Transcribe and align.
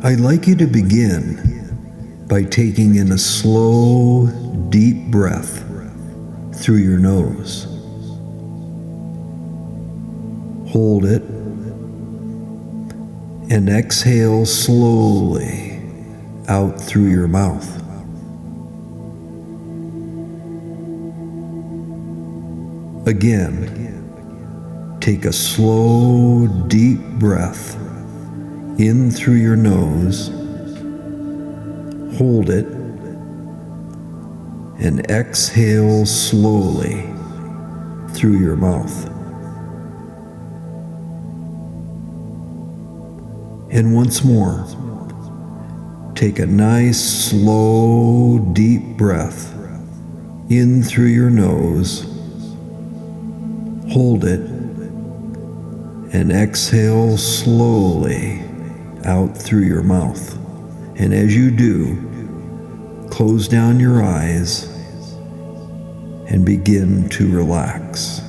I'd 0.00 0.20
like 0.20 0.46
you 0.46 0.54
to 0.56 0.66
begin 0.66 2.24
by 2.28 2.44
taking 2.44 2.94
in 2.94 3.10
a 3.10 3.18
slow, 3.18 4.28
deep 4.68 5.10
breath 5.10 5.64
through 6.54 6.76
your 6.76 6.98
nose. 6.98 7.64
Hold 10.70 11.04
it 11.04 11.22
and 13.50 13.68
exhale 13.68 14.46
slowly 14.46 15.82
out 16.46 16.80
through 16.80 17.10
your 17.10 17.26
mouth. 17.26 17.66
Again, 23.08 24.98
take 25.00 25.24
a 25.24 25.32
slow, 25.32 26.46
deep 26.68 27.00
breath 27.18 27.87
in 28.78 29.10
through 29.10 29.34
your 29.34 29.56
nose, 29.56 30.28
hold 32.16 32.48
it, 32.48 32.66
and 34.80 35.04
exhale 35.10 36.06
slowly 36.06 37.02
through 38.14 38.38
your 38.38 38.54
mouth. 38.54 39.06
And 43.72 43.96
once 43.96 44.22
more, 44.22 44.64
take 46.14 46.38
a 46.38 46.46
nice, 46.46 47.00
slow, 47.00 48.38
deep 48.52 48.96
breath 48.96 49.52
in 50.48 50.84
through 50.84 51.06
your 51.06 51.30
nose, 51.30 52.04
hold 53.92 54.24
it, 54.24 54.40
and 56.12 56.30
exhale 56.30 57.18
slowly 57.18 58.47
out 59.08 59.36
through 59.36 59.62
your 59.62 59.82
mouth. 59.82 60.36
And 60.98 61.14
as 61.14 61.34
you 61.34 61.50
do, 61.50 63.08
close 63.10 63.48
down 63.48 63.80
your 63.80 64.02
eyes 64.02 64.64
and 66.28 66.44
begin 66.44 67.08
to 67.08 67.30
relax. 67.34 68.20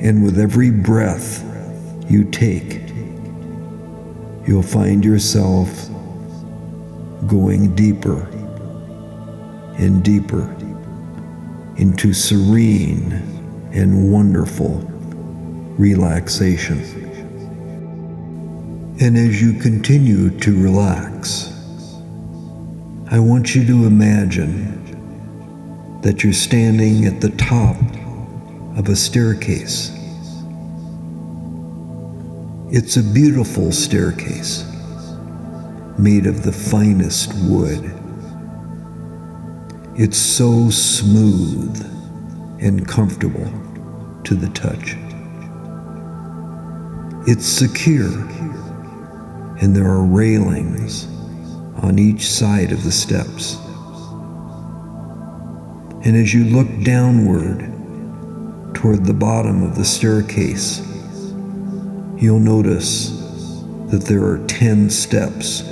And 0.00 0.24
with 0.24 0.38
every 0.40 0.70
breath 0.70 1.44
you 2.10 2.24
take, 2.24 2.80
you'll 4.46 4.62
find 4.62 5.04
yourself 5.04 5.88
going 7.28 7.72
deeper 7.76 8.22
and 9.78 10.02
deeper 10.02 10.42
into 11.76 12.12
serene 12.12 13.12
and 13.72 14.12
wonderful 14.12 14.80
relaxation. 15.78 17.01
And 19.02 19.18
as 19.18 19.42
you 19.42 19.54
continue 19.54 20.30
to 20.30 20.62
relax, 20.62 21.52
I 23.10 23.18
want 23.18 23.52
you 23.52 23.66
to 23.66 23.84
imagine 23.84 24.70
that 26.02 26.22
you're 26.22 26.32
standing 26.32 27.06
at 27.06 27.20
the 27.20 27.30
top 27.30 27.74
of 28.78 28.88
a 28.88 28.94
staircase. 28.94 29.90
It's 32.70 32.96
a 32.96 33.02
beautiful 33.02 33.72
staircase 33.72 34.64
made 35.98 36.26
of 36.26 36.44
the 36.44 36.52
finest 36.52 37.34
wood. 37.50 37.82
It's 39.98 40.16
so 40.16 40.70
smooth 40.70 41.76
and 42.62 42.86
comfortable 42.86 43.50
to 44.22 44.36
the 44.36 44.48
touch. 44.50 44.96
It's 47.26 47.44
secure 47.44 48.28
and 49.62 49.76
there 49.76 49.86
are 49.86 50.02
railings 50.02 51.06
on 51.84 51.96
each 51.96 52.28
side 52.28 52.72
of 52.72 52.82
the 52.82 52.90
steps. 52.90 53.54
And 56.04 56.16
as 56.16 56.34
you 56.34 56.42
look 56.46 56.66
downward 56.82 57.60
toward 58.74 59.04
the 59.04 59.14
bottom 59.14 59.62
of 59.62 59.76
the 59.76 59.84
staircase, 59.84 60.80
you'll 62.20 62.40
notice 62.40 63.10
that 63.86 64.04
there 64.08 64.24
are 64.24 64.44
10 64.48 64.90
steps 64.90 65.62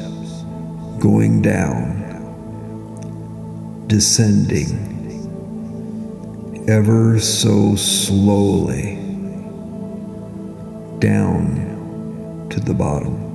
going 1.01 1.43
down, 1.43 1.99
descending 3.89 4.87
ever 6.69 7.19
so 7.19 7.75
slowly 7.75 8.95
down 11.01 12.47
to 12.51 12.61
the 12.61 12.75
bottom. 12.75 13.30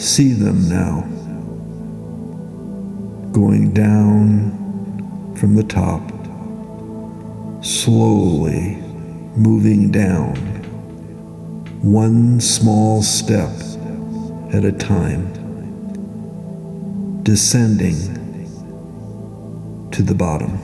See 0.00 0.32
them 0.32 0.66
now, 0.66 1.02
going 3.32 3.74
down 3.74 5.34
from 5.36 5.54
the 5.56 5.62
top, 5.62 6.00
slowly 7.62 8.76
moving 9.36 9.90
down, 9.90 10.36
one 11.82 12.40
small 12.40 13.02
step 13.02 13.50
at 14.54 14.64
a 14.64 14.72
time, 14.72 15.34
descending 17.22 17.98
to 19.90 20.02
the 20.02 20.14
bottom. 20.14 20.58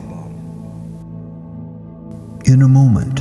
In 2.47 2.63
a 2.63 2.69
moment, 2.69 3.21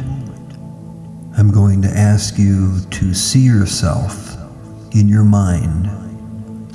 I'm 1.37 1.51
going 1.51 1.81
to 1.81 1.89
ask 1.89 2.39
you 2.39 2.79
to 2.91 3.13
see 3.13 3.41
yourself 3.41 4.37
in 4.93 5.09
your 5.09 5.25
mind 5.25 6.04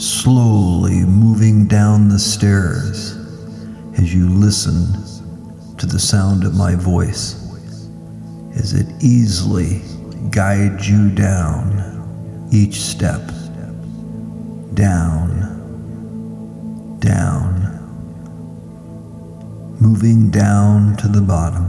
slowly 0.00 1.04
moving 1.04 1.66
down 1.66 2.08
the 2.08 2.18
stairs 2.18 3.18
as 3.98 4.14
you 4.14 4.30
listen 4.30 4.86
to 5.76 5.84
the 5.84 5.98
sound 5.98 6.44
of 6.44 6.56
my 6.56 6.74
voice 6.74 7.36
as 8.54 8.72
it 8.72 8.86
easily 9.02 9.82
guides 10.30 10.88
you 10.88 11.10
down 11.10 12.48
each 12.50 12.76
step, 12.76 13.20
down, 14.72 15.28
down, 16.98 17.66
moving 19.80 20.30
down 20.30 20.96
to 20.96 21.08
the 21.08 21.20
bottom. 21.20 21.66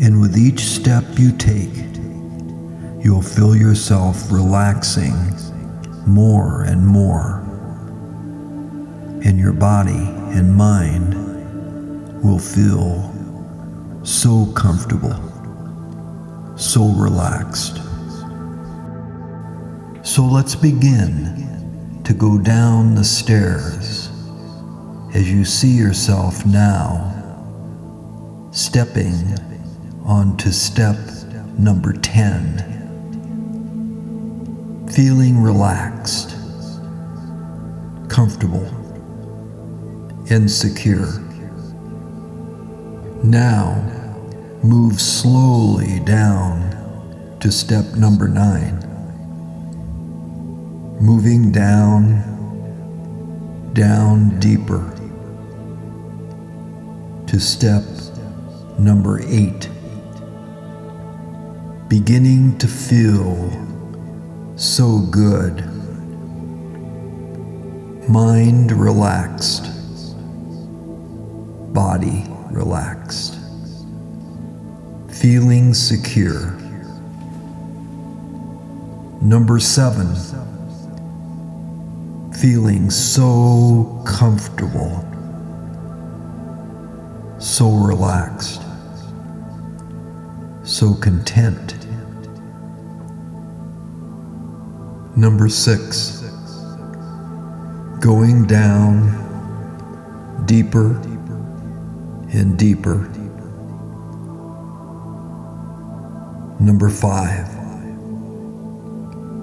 And 0.00 0.20
with 0.20 0.38
each 0.38 0.60
step 0.60 1.04
you 1.16 1.36
take, 1.36 1.74
you'll 3.04 3.20
feel 3.20 3.56
yourself 3.56 4.30
relaxing 4.30 5.14
more 6.08 6.62
and 6.62 6.86
more. 6.86 7.40
And 9.24 9.38
your 9.38 9.52
body 9.52 10.08
and 10.36 10.54
mind 10.54 11.14
will 12.22 12.38
feel 12.38 13.12
so 14.04 14.46
comfortable, 14.54 15.14
so 16.56 16.86
relaxed. 16.96 17.76
So 20.02 20.24
let's 20.24 20.54
begin 20.54 22.02
to 22.04 22.14
go 22.14 22.38
down 22.38 22.94
the 22.94 23.04
stairs 23.04 24.10
as 25.14 25.30
you 25.30 25.44
see 25.44 25.76
yourself 25.76 26.46
now 26.46 27.14
stepping 28.50 29.14
onto 30.04 30.50
step 30.50 30.96
number 31.58 31.92
10 31.92 32.77
feeling 34.92 35.42
relaxed, 35.42 36.36
comfortable, 38.08 38.66
and 40.30 40.50
secure. 40.50 41.20
Now, 43.22 43.82
move 44.62 45.00
slowly 45.00 46.00
down 46.00 47.36
to 47.40 47.52
step 47.52 47.94
number 47.94 48.28
nine. 48.28 48.78
Moving 51.00 51.52
down, 51.52 52.24
down 53.74 54.38
deeper 54.40 54.94
to 57.26 57.38
step 57.38 57.84
number 58.78 59.20
eight. 59.28 59.68
Beginning 61.88 62.56
to 62.58 62.66
feel 62.66 63.50
so 64.58 64.98
good. 64.98 65.64
Mind 68.08 68.72
relaxed, 68.72 69.70
body 71.72 72.24
relaxed, 72.50 73.38
feeling 75.10 75.72
secure. 75.74 76.56
Number 79.22 79.60
seven, 79.60 80.12
feeling 82.32 82.90
so 82.90 84.02
comfortable, 84.04 85.04
so 87.38 87.70
relaxed, 87.70 88.62
so 90.64 90.94
content 90.94 91.77
Number 95.18 95.48
six, 95.48 96.20
going 97.98 98.46
down 98.46 100.44
deeper 100.46 100.92
and 102.32 102.56
deeper. 102.56 102.98
Number 106.60 106.88
five, 106.88 107.48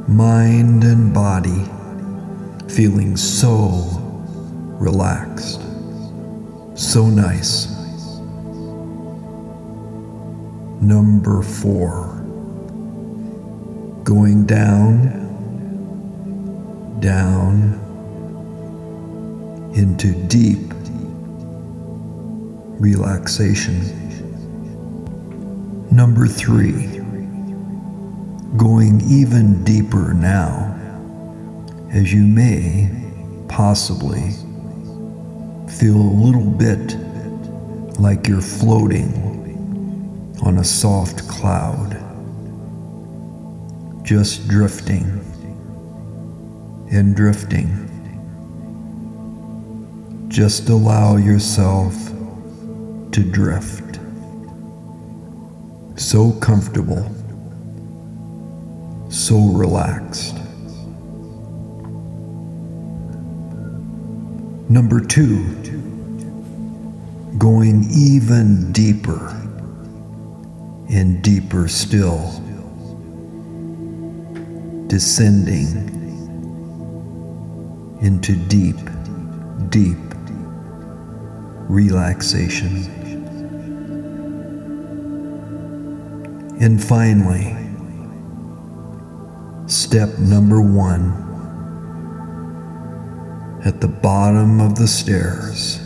mind 0.07 0.86
and 0.86 1.13
body 1.13 1.66
feeling 2.74 3.18
so 3.18 3.83
relaxed, 4.80 5.60
so 6.75 7.10
nice. 7.10 7.68
Number 10.80 11.42
four, 11.42 12.13
going 14.06 14.45
down, 14.45 15.25
down 17.06 17.80
into 19.75 20.12
deep 20.25 20.74
relaxation. 22.80 23.80
Number 25.92 26.25
three, 26.25 26.88
going 28.57 29.02
even 29.07 29.63
deeper 29.63 30.16
now, 30.16 30.74
as 31.92 32.12
you 32.12 32.24
may 32.24 32.90
possibly 33.50 34.31
feel 35.78 35.98
a 35.98 36.16
little 36.25 36.50
bit 36.50 36.98
like 38.00 38.28
you're 38.28 38.42
floating 38.42 39.13
on 40.44 40.58
a 40.58 40.63
soft 40.63 41.28
cloud, 41.28 42.01
just 44.04 44.48
drifting 44.48 45.22
and 46.92 47.16
drifting. 47.16 47.82
Just 50.28 50.70
allow 50.70 51.18
yourself 51.18 51.94
to 53.12 53.24
drift. 53.24 54.00
So 55.98 56.32
comfortable, 56.34 57.04
so 59.10 59.40
relaxed. 59.40 60.36
Number 64.68 65.00
two, 65.00 65.46
going 67.38 67.86
even 67.92 68.72
deeper 68.72 69.30
and 70.90 71.22
deeper 71.24 71.68
still, 71.68 72.42
descending 74.88 76.05
into 78.02 78.36
deep, 78.36 78.78
deep 79.70 79.98
relaxation. 81.68 82.84
And 86.60 86.82
finally, 86.84 87.56
step 89.68 90.18
number 90.20 90.62
one 90.62 91.24
at 93.66 93.82
the 93.82 93.88
bottom 93.88 94.62
of 94.62 94.76
the 94.76 94.88
stairs, 94.88 95.80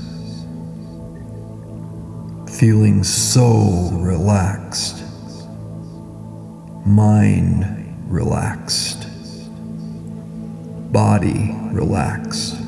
feeling 2.60 3.04
so 3.04 3.90
relaxed, 3.94 5.02
mind 6.86 7.66
relaxed, 8.12 8.99
body 10.91 11.56
relax. 11.71 12.59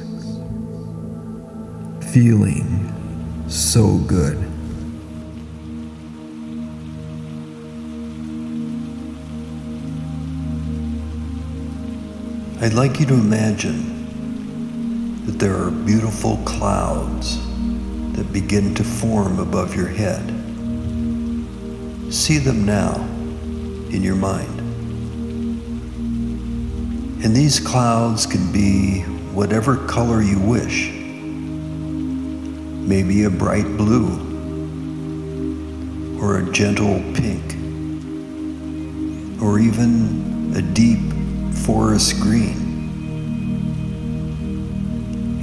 feeling 2.11 2.93
so 3.47 3.97
good. 3.99 4.37
I'd 12.61 12.73
like 12.73 12.99
you 12.99 13.05
to 13.05 13.13
imagine 13.13 15.25
that 15.25 15.39
there 15.39 15.55
are 15.55 15.71
beautiful 15.71 16.35
clouds 16.43 17.37
that 18.17 18.33
begin 18.33 18.75
to 18.75 18.83
form 18.83 19.39
above 19.39 19.73
your 19.73 19.87
head. 19.87 20.27
See 22.13 22.39
them 22.39 22.65
now 22.65 22.95
in 23.89 24.03
your 24.03 24.15
mind. 24.15 24.60
And 27.23 27.35
these 27.35 27.59
clouds 27.59 28.25
can 28.25 28.51
be 28.51 29.01
whatever 29.33 29.77
color 29.87 30.21
you 30.21 30.39
wish. 30.39 30.91
Maybe 32.87 33.23
a 33.23 33.29
bright 33.29 33.77
blue 33.77 34.29
or 36.19 36.39
a 36.39 36.51
gentle 36.51 36.99
pink 37.13 37.53
or 39.41 39.59
even 39.59 40.53
a 40.55 40.61
deep 40.61 40.99
forest 41.65 42.19
green 42.19 42.71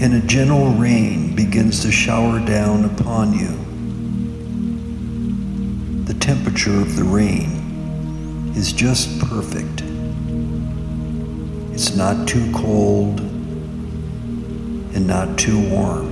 and 0.00 0.14
a 0.14 0.20
gentle 0.20 0.70
rain 0.74 1.34
begins 1.34 1.82
to 1.82 1.90
shower 1.90 2.38
down 2.38 2.84
upon 2.84 3.32
you. 3.32 3.48
The 6.04 6.14
temperature 6.14 6.80
of 6.80 6.94
the 6.94 7.02
rain 7.02 8.52
is 8.54 8.72
just 8.72 9.18
perfect. 9.18 9.87
It's 11.80 11.94
not 11.94 12.26
too 12.26 12.50
cold 12.52 13.20
and 13.20 15.06
not 15.06 15.38
too 15.38 15.60
warm. 15.70 16.08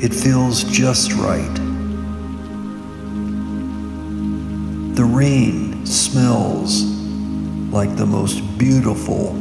It 0.00 0.14
feels 0.14 0.62
just 0.62 1.12
right. 1.14 1.52
The 4.94 5.04
rain 5.04 5.84
smells 5.84 6.84
like 7.72 7.96
the 7.96 8.06
most 8.06 8.38
beautiful 8.56 9.32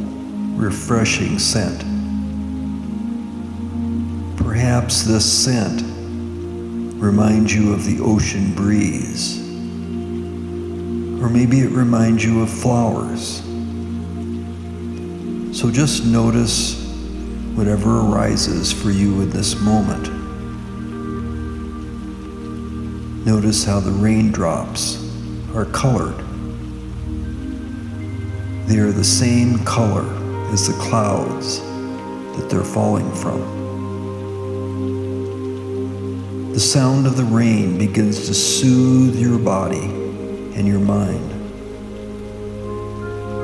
refreshing 0.56 1.38
scent. 1.38 1.84
Perhaps 4.38 5.04
this 5.04 5.32
scent 5.32 5.84
reminds 7.00 7.54
you 7.54 7.74
of 7.74 7.86
the 7.86 8.00
ocean 8.02 8.56
breeze, 8.56 9.40
or 11.22 11.30
maybe 11.30 11.60
it 11.60 11.70
reminds 11.70 12.26
you 12.26 12.42
of 12.42 12.50
flowers. 12.50 13.47
So 15.58 15.72
just 15.72 16.06
notice 16.06 16.76
whatever 17.56 18.02
arises 18.02 18.72
for 18.72 18.92
you 18.92 19.22
in 19.22 19.32
this 19.32 19.60
moment. 19.60 20.08
Notice 23.26 23.64
how 23.66 23.80
the 23.80 23.90
raindrops 23.90 25.04
are 25.56 25.66
colored. 25.66 26.14
They 28.68 28.78
are 28.78 28.92
the 28.92 29.04
same 29.04 29.66
color 29.66 30.06
as 30.54 30.68
the 30.68 30.80
clouds 30.80 31.60
that 31.60 32.48
they're 32.52 32.64
falling 32.64 33.12
from. 33.16 33.42
The 36.54 36.60
sound 36.60 37.08
of 37.08 37.18
the 37.18 37.24
rain 37.24 37.80
begins 37.80 38.28
to 38.28 38.36
soothe 38.36 39.16
your 39.16 39.40
body 39.40 39.86
and 40.56 40.68
your 40.68 40.80
mind. 40.80 41.32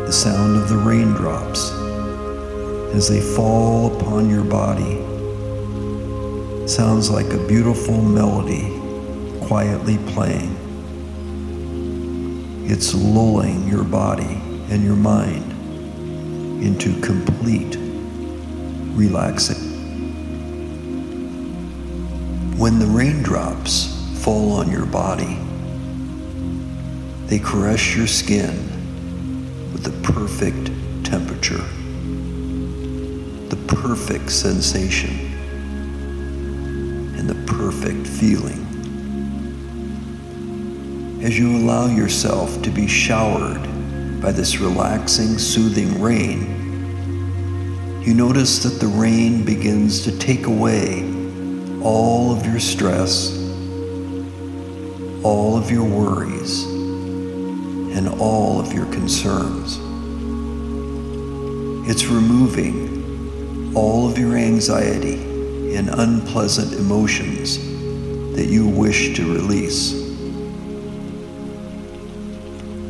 The 0.06 0.14
sound 0.14 0.58
of 0.62 0.70
the 0.70 0.78
raindrops 0.78 1.82
as 2.94 3.10
they 3.10 3.20
fall 3.20 3.96
upon 3.96 4.30
your 4.30 4.44
body 4.44 5.02
sounds 6.68 7.10
like 7.10 7.34
a 7.34 7.48
beautiful 7.48 8.02
melody 8.02 8.80
quietly 9.48 9.98
playing. 10.14 10.56
It's 12.66 12.94
lulling 12.94 13.68
your 13.68 13.84
body 13.84 14.42
and 14.70 14.84
your 14.84 14.96
mind 14.96 15.52
into 16.64 17.00
complete 17.02 17.76
relaxing. 18.96 19.72
When 22.58 22.80
the 22.80 22.86
raindrops 22.86 23.88
fall 24.24 24.54
on 24.54 24.72
your 24.72 24.86
body, 24.86 25.38
they 27.28 27.40
caress 27.40 27.96
your 27.96 28.08
skin 28.08 28.70
with 29.74 29.84
the 29.84 30.14
perfect 30.14 30.72
temperature, 31.04 31.64
the 33.54 33.76
perfect 33.76 34.32
sensation, 34.32 35.12
and 37.16 37.30
the 37.30 37.54
perfect 37.54 38.08
feeling. 38.08 38.66
As 41.22 41.38
you 41.38 41.58
allow 41.58 41.86
yourself 41.86 42.64
to 42.64 42.72
be 42.72 42.88
showered 42.88 43.62
by 44.20 44.32
this 44.32 44.58
relaxing, 44.58 45.38
soothing 45.38 46.02
rain, 46.02 48.02
you 48.02 48.16
notice 48.16 48.64
that 48.64 48.80
the 48.80 48.88
rain 48.88 49.46
begins 49.46 50.02
to 50.06 50.18
take 50.18 50.48
away 50.48 51.04
all 51.84 52.36
of 52.36 52.48
your 52.48 52.60
stress, 52.60 53.38
all 55.24 55.56
of 55.56 55.70
your 55.70 55.84
worries, 55.84 56.64
and 57.96 58.10
all 58.20 58.60
of 58.60 58.74
your 58.74 58.88
concerns. 58.88 59.78
It's 61.88 62.08
removing 62.08 63.03
all 63.76 64.08
of 64.10 64.18
your 64.18 64.36
anxiety 64.36 65.16
and 65.76 65.90
unpleasant 65.90 66.74
emotions 66.74 67.58
that 68.36 68.48
you 68.48 68.68
wish 68.68 69.16
to 69.16 69.34
release. 69.34 69.94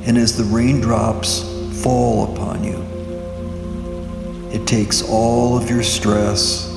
And 0.05 0.17
as 0.17 0.35
the 0.35 0.43
raindrops 0.43 1.41
fall 1.81 2.33
upon 2.33 2.63
you, 2.63 2.81
it 4.51 4.67
takes 4.67 5.01
all 5.01 5.57
of 5.57 5.69
your 5.69 5.83
stress 5.83 6.69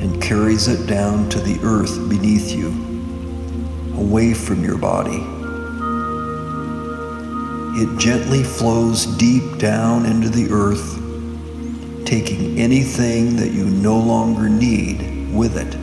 and 0.00 0.22
carries 0.22 0.68
it 0.68 0.86
down 0.86 1.28
to 1.30 1.38
the 1.40 1.58
earth 1.62 2.08
beneath 2.08 2.50
you, 2.52 2.68
away 3.98 4.34
from 4.34 4.64
your 4.64 4.78
body. 4.78 5.22
It 7.76 7.98
gently 7.98 8.42
flows 8.42 9.06
deep 9.18 9.58
down 9.58 10.06
into 10.06 10.28
the 10.28 10.50
earth, 10.50 10.98
taking 12.04 12.58
anything 12.58 13.36
that 13.36 13.52
you 13.52 13.64
no 13.64 13.98
longer 13.98 14.48
need 14.48 15.32
with 15.34 15.56
it. 15.56 15.74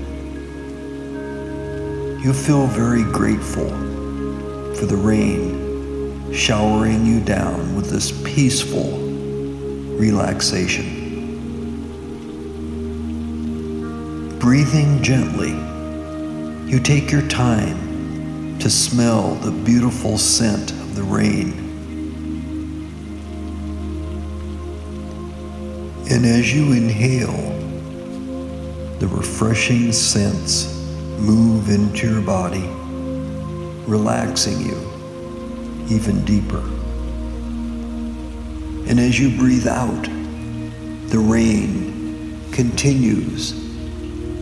You 2.23 2.33
feel 2.33 2.67
very 2.67 3.03
grateful 3.03 3.67
for 4.75 4.85
the 4.85 4.95
rain 4.95 6.31
showering 6.31 7.05
you 7.05 7.19
down 7.19 7.75
with 7.75 7.89
this 7.89 8.11
peaceful 8.23 8.91
relaxation. 9.97 10.99
Breathing 14.39 15.03
gently, 15.03 15.51
you 16.71 16.79
take 16.79 17.11
your 17.11 17.27
time 17.27 18.57
to 18.59 18.69
smell 18.69 19.35
the 19.35 19.51
beautiful 19.51 20.17
scent 20.17 20.71
of 20.71 20.95
the 20.95 21.03
rain. 21.03 21.60
And 26.11 26.25
as 26.25 26.53
you 26.53 26.73
inhale, 26.73 27.31
the 28.99 29.07
refreshing 29.07 29.93
scents 29.93 30.67
move 31.17 31.69
into 31.69 32.11
your 32.11 32.21
body, 32.21 32.67
relaxing 33.87 34.59
you 34.59 34.77
even 35.87 36.25
deeper. 36.25 36.59
And 38.89 38.99
as 38.99 39.17
you 39.17 39.37
breathe 39.37 39.67
out, 39.67 40.03
the 41.07 41.17
rain 41.17 42.41
continues 42.51 43.53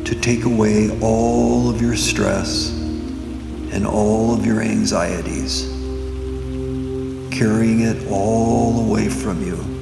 to 0.06 0.20
take 0.20 0.46
away 0.46 1.00
all 1.02 1.70
of 1.70 1.84
your 1.84 1.96
stress 1.96 2.72
and 3.72 3.86
all 3.86 4.34
of 4.34 4.44
your 4.44 4.62
anxieties, 4.62 5.68
carrying 7.32 7.82
it 7.82 8.08
all 8.10 8.88
away 8.88 9.08
from 9.08 9.46
you 9.46 9.79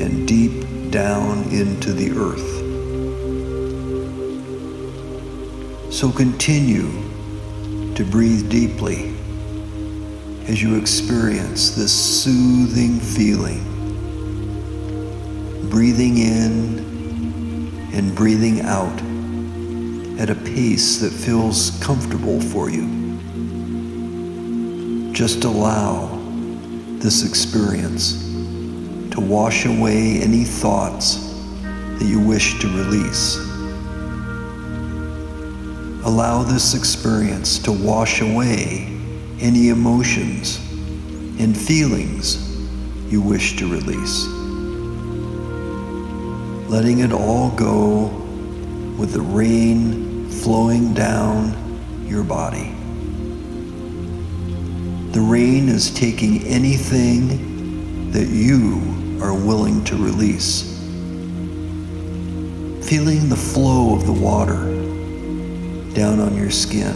and 0.00 0.26
deep 0.26 0.90
down 0.90 1.42
into 1.50 1.92
the 1.92 2.10
earth. 2.12 2.66
So 5.92 6.10
continue 6.10 6.90
to 7.94 8.04
breathe 8.04 8.50
deeply 8.50 9.14
as 10.46 10.62
you 10.62 10.76
experience 10.76 11.70
this 11.70 11.92
soothing 11.92 13.00
feeling. 13.00 13.62
Breathing 15.70 16.18
in 16.18 16.78
and 17.94 18.14
breathing 18.14 18.60
out 18.60 19.00
at 20.20 20.30
a 20.30 20.34
pace 20.34 20.98
that 20.98 21.10
feels 21.10 21.70
comfortable 21.82 22.40
for 22.40 22.68
you. 22.70 22.86
Just 25.12 25.44
allow 25.44 26.06
this 26.98 27.24
experience 27.26 28.25
to 29.16 29.22
wash 29.22 29.64
away 29.64 30.20
any 30.20 30.44
thoughts 30.44 31.32
that 31.98 32.04
you 32.04 32.20
wish 32.20 32.60
to 32.60 32.68
release. 32.68 33.38
Allow 36.04 36.42
this 36.42 36.74
experience 36.74 37.58
to 37.60 37.72
wash 37.72 38.20
away 38.20 38.94
any 39.40 39.70
emotions 39.70 40.58
and 41.40 41.56
feelings 41.56 42.60
you 43.10 43.22
wish 43.22 43.56
to 43.56 43.66
release 43.66 44.26
letting 46.68 46.98
it 46.98 47.12
all 47.12 47.50
go 47.52 48.08
with 48.98 49.12
the 49.12 49.20
rain 49.20 50.28
flowing 50.28 50.92
down 50.92 51.54
your 52.06 52.24
body. 52.24 52.74
The 55.12 55.20
rain 55.20 55.68
is 55.68 55.90
taking 55.94 56.42
anything 56.42 58.10
that 58.10 58.26
you 58.26 59.05
are 59.20 59.34
willing 59.34 59.82
to 59.84 59.96
release. 59.96 60.74
Feeling 62.86 63.28
the 63.28 63.36
flow 63.36 63.94
of 63.94 64.06
the 64.06 64.12
water 64.12 64.62
down 65.94 66.20
on 66.20 66.36
your 66.36 66.50
skin. 66.50 66.94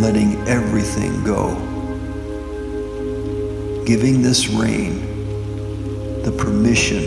Letting 0.00 0.36
everything 0.48 1.22
go. 1.24 1.54
Giving 3.84 4.22
this 4.22 4.48
rain 4.48 5.00
the 6.22 6.32
permission 6.32 7.00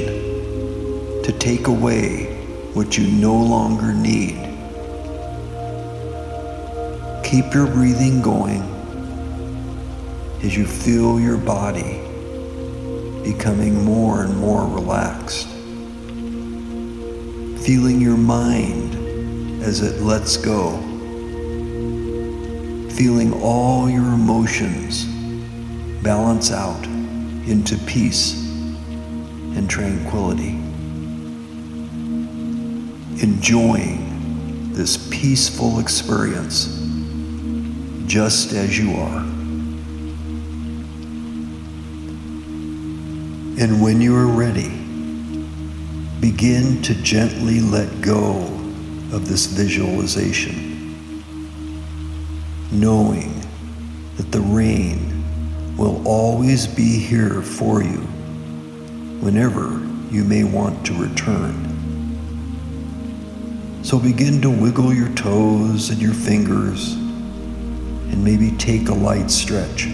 to 1.24 1.36
take 1.40 1.68
away 1.68 2.36
what 2.74 2.98
you 2.98 3.08
no 3.08 3.34
longer 3.34 3.94
need. 3.94 4.36
Keep 7.24 7.54
your 7.54 7.68
breathing 7.68 8.22
going 8.22 8.62
as 10.44 10.56
you 10.56 10.66
feel 10.66 11.20
your 11.20 11.38
body 11.38 12.05
becoming 13.26 13.84
more 13.84 14.24
and 14.24 14.38
more 14.38 14.66
relaxed. 14.66 15.50
Feeling 17.66 18.00
your 18.00 18.16
mind 18.16 18.96
as 19.62 19.82
it 19.82 20.02
lets 20.02 20.38
go. 20.38 20.78
Feeling 22.92 23.34
all 23.42 23.90
your 23.90 24.14
emotions 24.14 25.06
balance 26.02 26.52
out 26.52 26.86
into 26.86 27.78
peace 27.80 28.42
and 29.58 29.70
tranquility 29.70 30.62
enjoying 33.22 34.74
this 34.74 35.08
peaceful 35.10 35.80
experience 35.80 36.68
just 38.06 38.52
as 38.54 38.78
you 38.78 38.92
are. 38.94 39.25
And 43.58 43.82
when 43.82 44.02
you 44.02 44.14
are 44.18 44.28
ready, 44.28 44.68
begin 46.20 46.82
to 46.82 46.94
gently 46.96 47.62
let 47.62 48.02
go 48.02 48.42
of 49.14 49.30
this 49.30 49.46
visualization, 49.46 50.94
knowing 52.70 53.42
that 54.18 54.30
the 54.30 54.42
rain 54.42 55.78
will 55.78 56.06
always 56.06 56.68
be 56.68 57.00
here 57.00 57.42
for 57.42 57.82
you 57.82 58.02
whenever 59.22 59.82
you 60.12 60.26
may 60.26 60.44
want 60.44 60.86
to 60.88 60.94
return. 60.94 61.56
So 63.84 63.98
begin 63.98 64.42
to 64.42 64.50
wiggle 64.50 64.94
your 64.94 65.10
toes 65.16 65.92
and 65.92 66.02
your 66.02 66.14
fingers 66.14 66.92
and 66.92 68.22
maybe 68.22 68.52
take 68.58 68.90
a 68.90 68.94
light 68.94 69.32
stretch, 69.32 69.88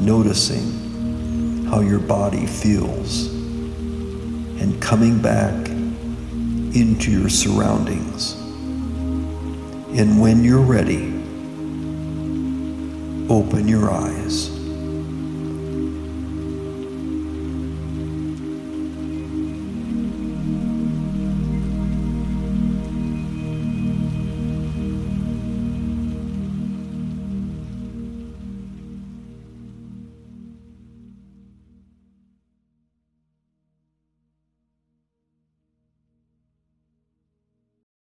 noticing 0.00 0.83
how 1.74 1.80
your 1.80 1.98
body 1.98 2.46
feels 2.46 3.26
and 3.26 4.80
coming 4.80 5.20
back 5.20 5.52
into 5.68 7.10
your 7.10 7.28
surroundings. 7.28 8.34
And 9.98 10.20
when 10.20 10.44
you're 10.44 10.60
ready, 10.60 11.06
open 13.28 13.66
your 13.66 13.90
eyes. 13.90 14.53